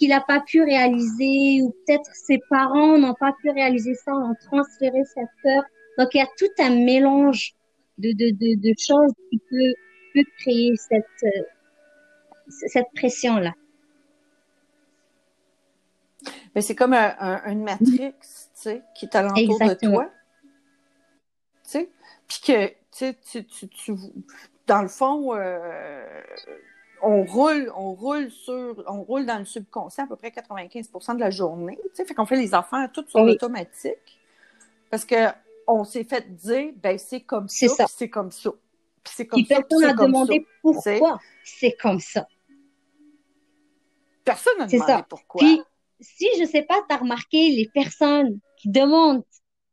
[0.00, 4.34] qu'il n'a pas pu réaliser ou peut-être ses parents n'ont pas pu réaliser ça, ont
[4.46, 5.62] transféré cette peur.
[5.98, 7.52] Donc il y a tout un mélange
[7.98, 9.74] de, de, de, de choses qui peut,
[10.14, 11.42] peut créer cette, euh,
[12.48, 13.52] cette pression-là.
[16.54, 20.10] Mais c'est comme un, un, une matrix, tu sais, qui est alentour de toi.
[21.64, 21.90] Tu sais,
[22.26, 23.94] puis que, tu, tu, tu, tu,
[24.66, 26.22] dans le fond, euh,
[27.02, 31.20] on roule, on roule sur, on roule dans le subconscient à peu près 95% de
[31.20, 31.78] la journée.
[31.82, 34.20] Tu sais, fait qu'on fait les affaires toutes sur l'automatique.
[34.90, 35.28] Parce que
[35.66, 38.50] on s'est fait dire, ben, c'est comme ça, c'est comme ça.
[39.04, 39.56] Puis c'est comme ça.
[39.56, 42.26] Personne n'a demandé pourquoi c'est comme ça.
[44.24, 45.06] Personne n'a demandé ça.
[45.08, 45.40] pourquoi.
[45.40, 45.62] Puis,
[46.00, 49.24] si je sais pas, tu as remarqué les personnes qui demandent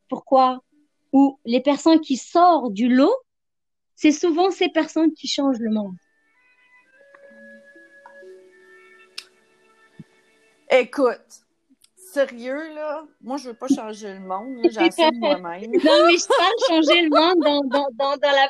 [0.10, 0.62] pourquoi
[1.14, 3.16] ou les personnes qui sortent du lot,
[3.96, 5.96] c'est souvent ces personnes qui changent le monde.
[10.70, 11.46] Écoute,
[11.96, 15.72] sérieux, là, moi, je veux pas changer le monde, j'assume moi-même.
[15.72, 18.50] non, mais je parle changer le monde dans, dans, dans, dans, la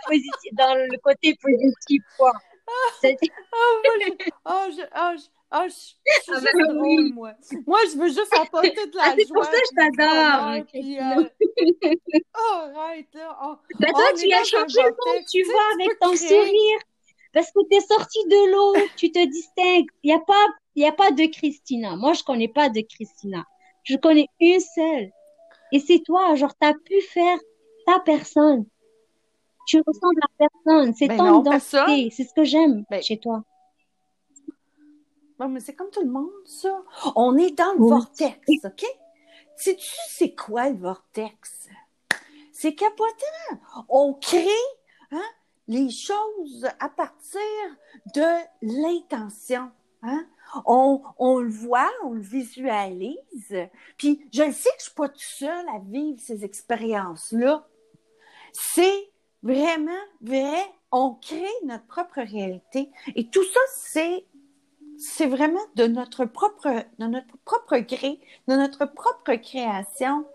[0.53, 2.33] dans le côté positif, quoi.
[2.69, 3.07] Ah,
[3.53, 3.81] oh,
[4.45, 7.33] oh, je, oh, je, oh, je, je suis ah, juste drôle, moi.
[7.65, 11.23] Moi, je veux juste apporter de la ah, C'est pour ça que je t'adore.
[11.23, 11.93] Euh...
[12.37, 13.37] oh, arrête, là.
[13.43, 16.27] Oh, ben, toi, tu as changé le monde, tu vois, avec ton créer.
[16.27, 16.79] sourire.
[17.33, 19.87] Parce que tu es sorti de l'eau, tu te distingues.
[20.03, 20.33] Il n'y a pas
[20.85, 21.95] a pas de Christina.
[21.95, 23.45] Moi, je connais pas de Christina.
[23.83, 25.11] Je connais une seule.
[25.71, 27.37] Et c'est toi, genre, tu as pu faire
[27.85, 28.65] ta personne.
[29.67, 30.93] Tu ressembles à personne.
[30.93, 32.09] C'est ben ton identité.
[32.11, 33.43] C'est ce que j'aime ben, chez toi.
[35.45, 36.83] Mais c'est comme tout le monde, ça.
[37.15, 38.85] On est dans le vortex, OK?
[39.55, 41.67] Sais-tu c'est quoi le vortex?
[42.51, 43.85] C'est capotant.
[43.89, 44.47] On crée
[45.11, 45.29] hein,
[45.67, 47.41] les choses à partir
[48.15, 48.25] de
[48.61, 49.71] l'intention.
[50.01, 50.25] Hein?
[50.65, 53.67] On, on, le voit, on le visualise.
[53.97, 57.67] Puis je le sais que je suis pas toute seule à vivre ces expériences-là.
[58.53, 59.11] C'est
[59.43, 60.63] vraiment vrai.
[60.91, 62.89] On crée notre propre réalité.
[63.15, 64.25] Et tout ça, c'est
[64.97, 70.25] c'est vraiment de notre propre de notre propre gré, de notre propre création.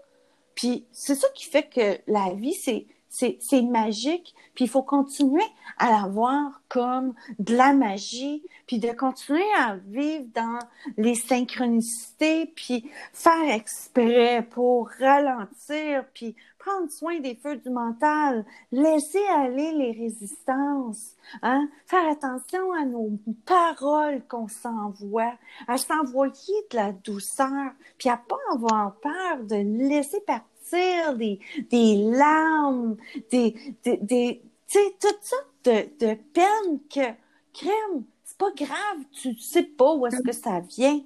[0.54, 5.44] Puis c'est ça qui fait que la vie, c'est c'est magique, puis il faut continuer
[5.78, 10.58] à la voir comme de la magie, puis de continuer à vivre dans
[10.96, 19.22] les synchronicités, puis faire exprès pour ralentir, puis prendre soin des feux du mental, laisser
[19.36, 21.68] aller les résistances, hein?
[21.86, 23.10] faire attention à nos
[23.44, 25.34] paroles qu'on s'envoie,
[25.68, 29.56] à s'envoyer de la douceur, puis à pas avoir peur de
[29.88, 32.96] laisser partir des, des larmes,
[33.30, 33.54] des,
[33.84, 37.14] des, des tu sais, toutes sortes de, de peines que,
[37.52, 41.02] crème, c'est pas grave, tu sais pas où est-ce que ça vient.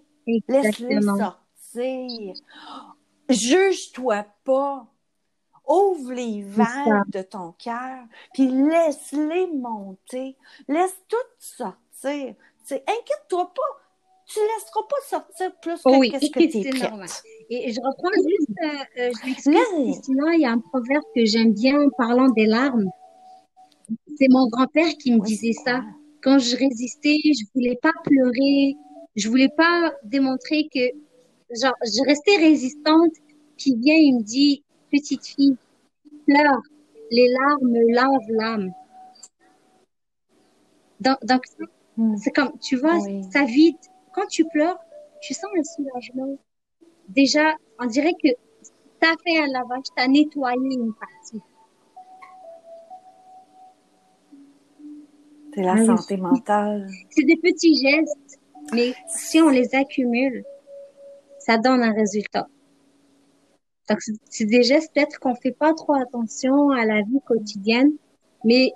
[0.49, 2.35] Laisse-les sortir.
[3.29, 4.87] Juge-toi pas.
[5.69, 10.37] Ouvre les valves de ton cœur, puis laisse-les monter.
[10.69, 12.35] Laisse tout sortir.
[12.71, 13.81] Inquiète-toi pas
[14.27, 17.67] tu laisseras pas sortir plus que oui, ce que tu es.
[17.69, 21.25] Et je reprends juste, euh, euh je m'excuse, sinon il y a un proverbe que
[21.25, 22.91] j'aime bien en parlant des larmes.
[24.19, 25.83] C'est mon grand-père qui me disait ça.
[26.23, 28.75] Quand je résistais, je voulais pas pleurer,
[29.15, 30.81] je voulais pas démontrer que,
[31.61, 33.13] genre, je restais résistante.
[33.57, 35.57] Puis il vient, il me dit, petite fille,
[36.27, 36.61] pleure,
[37.11, 38.73] les larmes lavent l'âme.
[41.01, 41.43] Donc, donc
[41.97, 42.17] hmm.
[42.17, 42.99] c'est comme, tu vois,
[43.33, 43.77] ça vide
[44.17, 44.79] quand tu pleures,
[45.21, 46.39] tu sens un soulagement.
[47.09, 51.43] Déjà, on dirait que tu as fait un lavage, tu as nettoyé une partie.
[55.55, 56.89] C'est la santé mentale.
[57.11, 58.41] C'est des petits gestes,
[58.75, 60.45] mais si on les accumule,
[61.39, 62.49] ça donne un résultat.
[63.89, 67.93] Donc, c'est des gestes peut-être qu'on fait pas trop attention à la vie quotidienne,
[68.45, 68.73] mais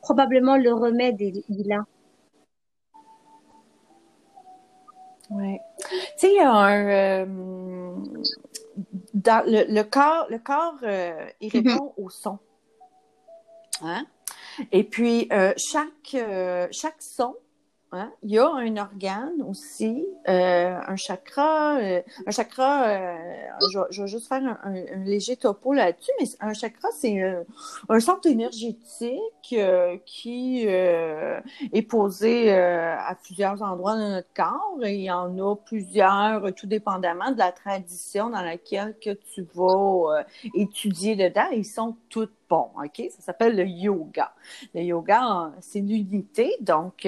[0.00, 1.84] probablement le remède est là.
[5.30, 5.58] Oui.
[5.78, 6.88] Tu sais, il y a un.
[6.88, 7.94] Euh,
[9.14, 11.72] dans le, le, corps, le corps euh, il mm-hmm.
[11.72, 12.38] répond au son.
[13.82, 14.06] Hein?
[14.72, 16.16] Et puis, euh, chaque,
[16.70, 17.36] chaque son
[17.94, 18.12] Hein?
[18.22, 21.78] Il y a un organe aussi, euh, un chakra.
[21.78, 23.16] Euh, un chakra, euh,
[23.90, 24.72] je, vais juste faire un,
[25.04, 27.22] léger topo là-dessus, mais un chakra, c'est
[27.88, 29.20] un centre énergétique
[30.04, 34.78] qui est posé à plusieurs endroits de notre corps.
[34.82, 39.46] Et il y en a plusieurs, tout dépendamment de la tradition dans laquelle que tu
[39.54, 41.48] vas étudier dedans.
[41.52, 43.10] Ils sont tous bons, OK?
[43.10, 44.32] Ça s'appelle le yoga.
[44.74, 47.06] Le yoga, c'est l'unité, donc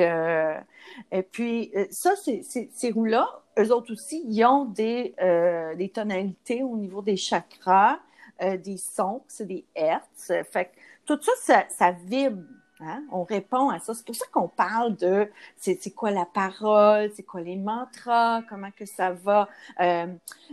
[1.12, 3.28] et puis, euh, ça, ces roues-là,
[3.59, 7.98] eux autres aussi, ils ont des, euh, des tonalités au niveau des chakras,
[8.42, 10.32] euh, des sons, c'est des hertz.
[10.50, 10.70] Fait que
[11.06, 12.42] tout ça, ça, vibre.
[12.80, 13.04] Hein?
[13.11, 13.94] On répond à ça.
[13.94, 18.70] C'est pour ça qu'on parle de c'est quoi la parole, c'est quoi les mantras, comment
[18.70, 19.48] que ça va
[19.80, 20.06] euh,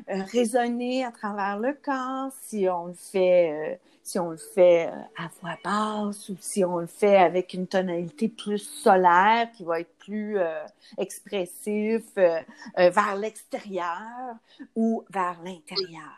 [0.08, 5.30] résonner à travers le corps, si on le fait si on le fait euh, à
[5.40, 9.96] voix basse ou si on le fait avec une tonalité plus solaire qui va être
[9.98, 10.66] plus euh,
[10.98, 12.42] expressif euh,
[12.76, 14.36] vers l'extérieur
[14.76, 16.12] ou vers l'intérieur.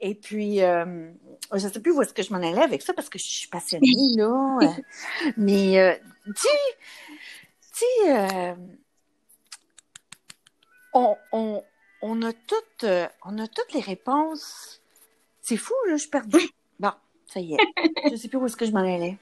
[0.00, 1.04] Et puis, je
[1.52, 3.48] ne sais plus où est-ce que je m'en allais avec ça parce que je suis
[3.48, 4.58] passionnée, là.
[5.36, 6.00] mais,
[6.34, 6.48] tu
[10.94, 11.62] on, on,
[12.02, 12.86] on, a toutes,
[13.24, 14.82] on a toutes les réponses.
[15.40, 16.50] C'est fou, là, je suis perdue.
[17.28, 17.58] Ça y est.
[18.10, 19.18] je sais plus où est-ce que je m'en allais.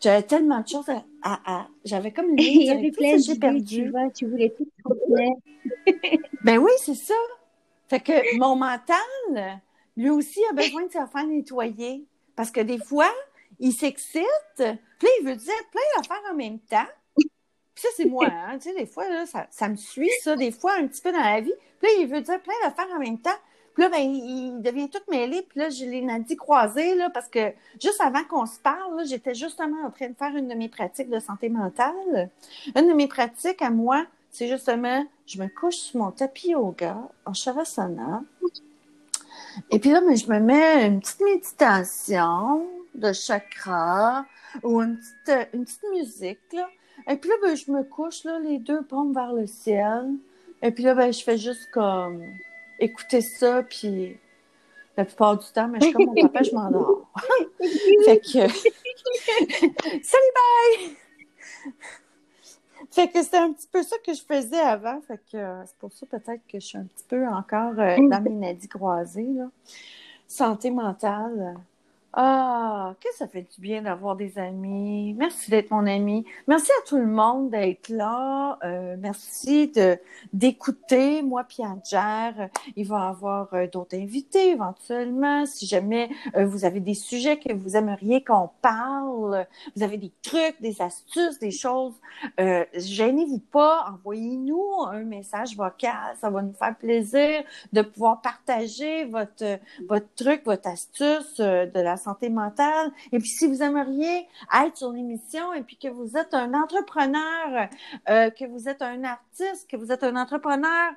[0.00, 0.86] J'avais tellement de choses
[1.22, 1.66] à.
[1.84, 3.84] J'avais comme une Il y avait plein j'ai perdu.
[3.84, 4.68] Tu, vois, tu voulais tout
[6.44, 7.14] ben oui, c'est ça.
[7.88, 9.60] Fait que mon mental,
[9.96, 12.04] lui aussi, a besoin de se faire nettoyer.
[12.34, 13.10] Parce que des fois,
[13.58, 14.24] il s'excite,
[14.56, 16.86] puis là, il veut dire plein d'affaires en même temps.
[17.16, 17.28] Puis
[17.74, 18.58] ça, c'est moi, hein.
[18.58, 21.12] Tu sais, des fois, là, ça, ça me suit, ça, des fois, un petit peu
[21.12, 21.52] dans la vie.
[21.80, 23.30] Puis là, il veut dire plein d'affaires en même temps.
[23.74, 25.42] Puis là, ben, il devient tout mêlé.
[25.48, 29.34] Puis là, je l'ai dit croisé, là, parce que juste avant qu'on se parle, j'étais
[29.34, 32.30] justement en train de faire une de mes pratiques de santé mentale.
[32.76, 36.96] Une de mes pratiques à moi, c'est justement, je me couche sur mon tapis yoga
[37.24, 38.22] en shavasana.
[39.70, 44.26] Et puis là, ben, je me mets une petite méditation de chakra
[44.62, 46.56] ou une petite, une petite musique.
[47.08, 50.10] Et puis là, ben, je me couche, là, les deux pommes vers le ciel.
[50.60, 52.22] Et puis là, ben, je fais juste comme
[52.82, 54.18] écouter ça, puis
[54.96, 57.08] la plupart du temps, mais je suis comme mon papa, je m'endors.
[58.04, 58.48] fait que.
[60.02, 60.96] Salut, bye!
[62.90, 65.00] Fait que c'était un petit peu ça que je faisais avant.
[65.00, 67.96] Fait que euh, c'est pour ça peut-être que je suis un petit peu encore euh,
[68.08, 69.30] dans mes nadis croisés.
[69.34, 69.48] Là.
[70.28, 71.56] Santé mentale.
[72.14, 75.14] Ah, que ça fait du bien d'avoir des amis.
[75.14, 76.26] Merci d'être mon ami.
[76.46, 78.58] Merci à tout le monde d'être là.
[78.64, 79.98] Euh, merci de
[80.34, 81.22] d'écouter.
[81.22, 85.46] Moi, Pierre Jer, il va y avoir euh, d'autres invités éventuellement.
[85.46, 90.12] Si jamais euh, vous avez des sujets que vous aimeriez qu'on parle, vous avez des
[90.20, 91.94] trucs, des astuces, des choses,
[92.40, 93.86] euh, gênez-vous pas.
[93.90, 96.14] Envoyez-nous un message vocal.
[96.20, 97.42] Ça va nous faire plaisir
[97.72, 99.58] de pouvoir partager votre
[99.88, 102.92] votre truc, votre astuce de la santé mentale.
[103.12, 104.26] Et puis, si vous aimeriez
[104.64, 107.68] être sur l'émission et puis que vous êtes un entrepreneur,
[108.08, 110.92] euh, que vous êtes un artiste, que vous êtes un entrepreneur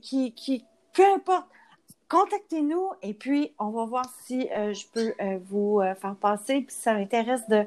[0.00, 1.46] qui, qui peu importe,
[2.08, 6.62] contactez-nous et puis on va voir si euh, je peux euh, vous faire passer.
[6.62, 7.64] Puis ça m'intéresse de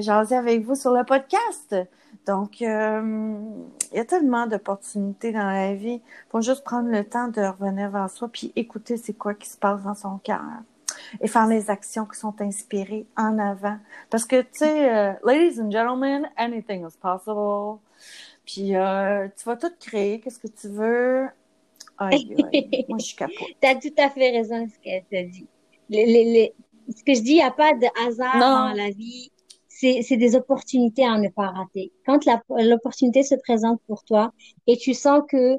[0.00, 1.74] jaser avec vous sur le podcast.
[2.26, 6.02] Donc, il y a tellement d'opportunités dans la vie.
[6.02, 9.48] Il faut juste prendre le temps de revenir vers soi puis écouter c'est quoi qui
[9.48, 10.42] se passe dans son cœur
[11.20, 13.78] et faire les actions qui sont inspirées en avant.
[14.10, 17.78] Parce que, tu sais, euh, ladies and gentlemen, anything is possible.
[18.44, 21.28] Puis, euh, tu vas tout créer, qu'est-ce que tu veux?
[21.98, 23.36] Aïe, aïe, moi, je suis capote.
[23.62, 25.46] tu as tout à fait raison ce qu'elle t'a dit.
[25.88, 26.54] Les, les, les...
[26.96, 29.30] Ce que je dis, il n'y a pas de hasard dans la vie.
[29.68, 31.90] C'est des opportunités à ne pas rater.
[32.04, 34.32] Quand l'opportunité se présente pour toi
[34.66, 35.58] et tu sens que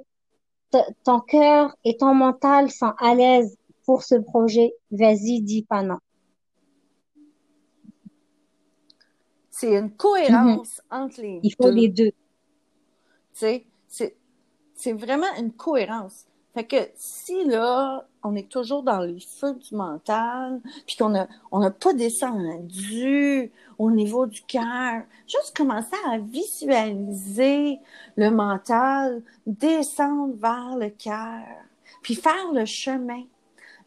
[1.03, 3.57] ton cœur et ton mental sont à l'aise
[3.91, 5.97] pour ce projet, vas-y, dis pas non.
[9.49, 11.01] C'est une cohérence mhm.
[11.01, 11.39] entre les deux.
[11.43, 12.11] Il faut les deux.
[13.37, 14.15] Tu sais,
[14.75, 16.25] c'est vraiment une cohérence.
[16.53, 21.27] Fait que si là, on est toujours dans les feux du mental, puis qu'on a,
[21.51, 27.79] on n'a pas descendu au niveau du cœur, juste commencer à visualiser
[28.15, 31.43] le mental descendre vers le cœur,
[32.01, 33.23] puis faire le chemin.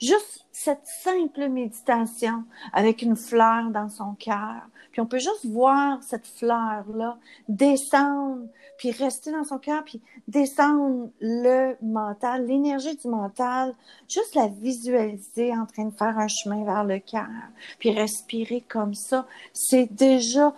[0.01, 4.63] Juste cette simple méditation avec une fleur dans son cœur.
[4.93, 7.19] Puis on peut juste voir cette fleur-là
[7.49, 8.47] descendre,
[8.79, 13.75] puis rester dans son cœur, puis descendre le mental, l'énergie du mental,
[14.09, 17.27] juste la visualiser en train de faire un chemin vers le cœur,
[17.81, 19.27] puis respirer comme ça.
[19.53, 20.55] C'est déjà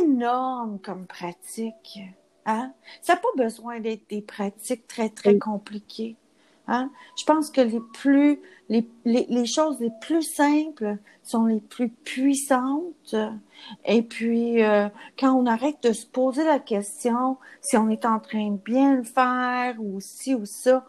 [0.00, 1.98] énorme comme pratique.
[2.46, 2.72] Hein?
[3.02, 6.16] Ça n'a pas besoin d'être des pratiques très, très compliquées.
[6.68, 6.90] Hein?
[7.16, 11.88] Je pense que les plus, les, les, les, choses les plus simples sont les plus
[11.88, 13.14] puissantes.
[13.84, 14.88] Et puis, euh,
[15.18, 18.96] quand on arrête de se poser la question si on est en train de bien
[18.96, 20.84] le faire ou si ou ça,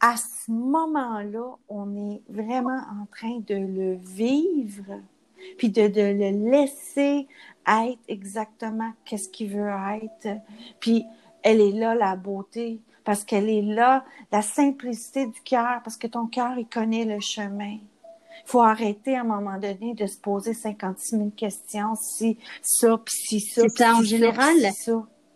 [0.00, 5.00] à ce moment-là, on est vraiment en train de le vivre,
[5.58, 7.28] puis de, de le laisser
[7.68, 9.70] être exactement qu'est-ce qu'il veut
[10.02, 10.40] être.
[10.80, 11.04] Puis,
[11.42, 16.06] elle est là, la beauté parce qu'elle est là, la simplicité du cœur, parce que
[16.06, 17.78] ton cœur, il connaît le chemin.
[18.44, 22.98] Il faut arrêter à un moment donné de se poser 56 000 questions, si ça,
[23.04, 23.62] puis si ça.
[23.62, 24.56] C'est ça, en général,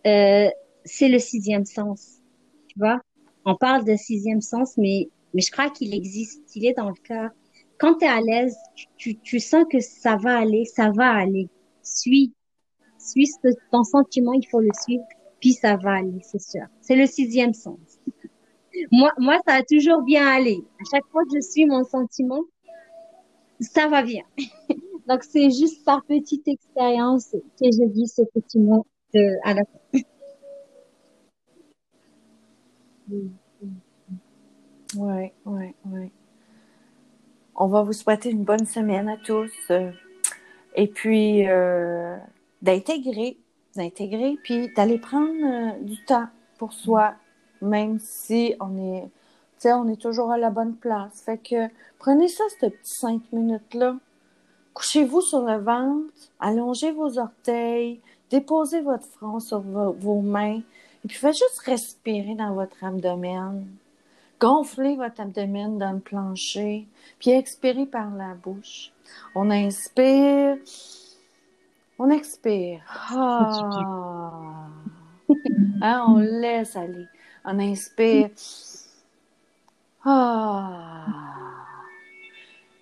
[0.05, 0.49] euh,
[0.83, 2.19] c'est le sixième sens.
[2.67, 2.99] Tu vois,
[3.45, 7.01] on parle de sixième sens, mais, mais je crois qu'il existe, il est dans le
[7.03, 7.29] cœur.
[7.77, 8.55] Quand tu es à l'aise,
[8.97, 11.47] tu, tu, sens que ça va aller, ça va aller.
[11.83, 12.33] Suis,
[12.97, 13.29] suis
[13.71, 15.05] ton sentiment, il faut le suivre
[15.39, 16.65] puis ça va aller, c'est sûr.
[16.81, 17.99] C'est le sixième sens.
[18.91, 20.63] moi, moi, ça a toujours bien allé.
[20.79, 22.43] À chaque fois que je suis mon sentiment,
[23.59, 24.23] ça va bien.
[25.07, 28.85] Donc, c'est juste par petite expérience que je dis ce petit mot
[29.43, 29.99] à la fin.
[34.95, 36.11] Oui, oui, oui.
[37.55, 39.51] On va vous souhaiter une bonne semaine à tous.
[40.75, 42.17] Et puis, euh,
[42.61, 43.37] d'intégrer
[43.77, 47.13] d'intégrer, puis d'aller prendre euh, du temps pour soi,
[47.61, 49.07] même si on est,
[49.65, 51.21] on est toujours à la bonne place.
[51.21, 51.67] Fait que
[51.99, 53.95] prenez ça, ces petits cinq minutes-là.
[54.73, 57.99] Couchez-vous sur le ventre, allongez vos orteils,
[58.29, 60.59] déposez votre front sur vos, mains,
[61.03, 63.65] et puis faites juste respirer dans votre abdomen.
[64.39, 66.85] Gonflez votre abdomen dans le plancher,
[67.17, 68.91] puis expirez par la bouche.
[69.33, 70.57] On inspire.
[71.99, 72.81] On expire.
[73.09, 74.67] Ah.
[75.81, 77.05] Hein, on laisse aller.
[77.43, 78.29] On inspire.
[80.05, 81.05] Ah.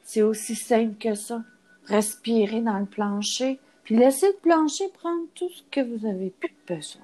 [0.03, 1.41] C'est aussi simple que ça.
[1.87, 6.55] Respirer dans le plancher, Puis laissez le plancher prendre tout ce que vous avez plus
[6.67, 7.01] besoin.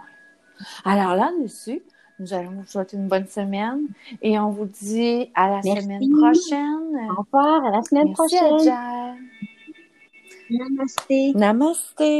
[0.86, 1.82] Alors là-dessus,
[2.20, 3.82] nous allons vous souhaiter une bonne semaine
[4.22, 5.82] et on vous dit à la Merci.
[5.84, 7.10] semaine prochaine.
[7.12, 9.18] Au revoir, à la semaine Merci prochaine.
[10.58, 11.20] Namaste.
[11.42, 12.12] Namaste.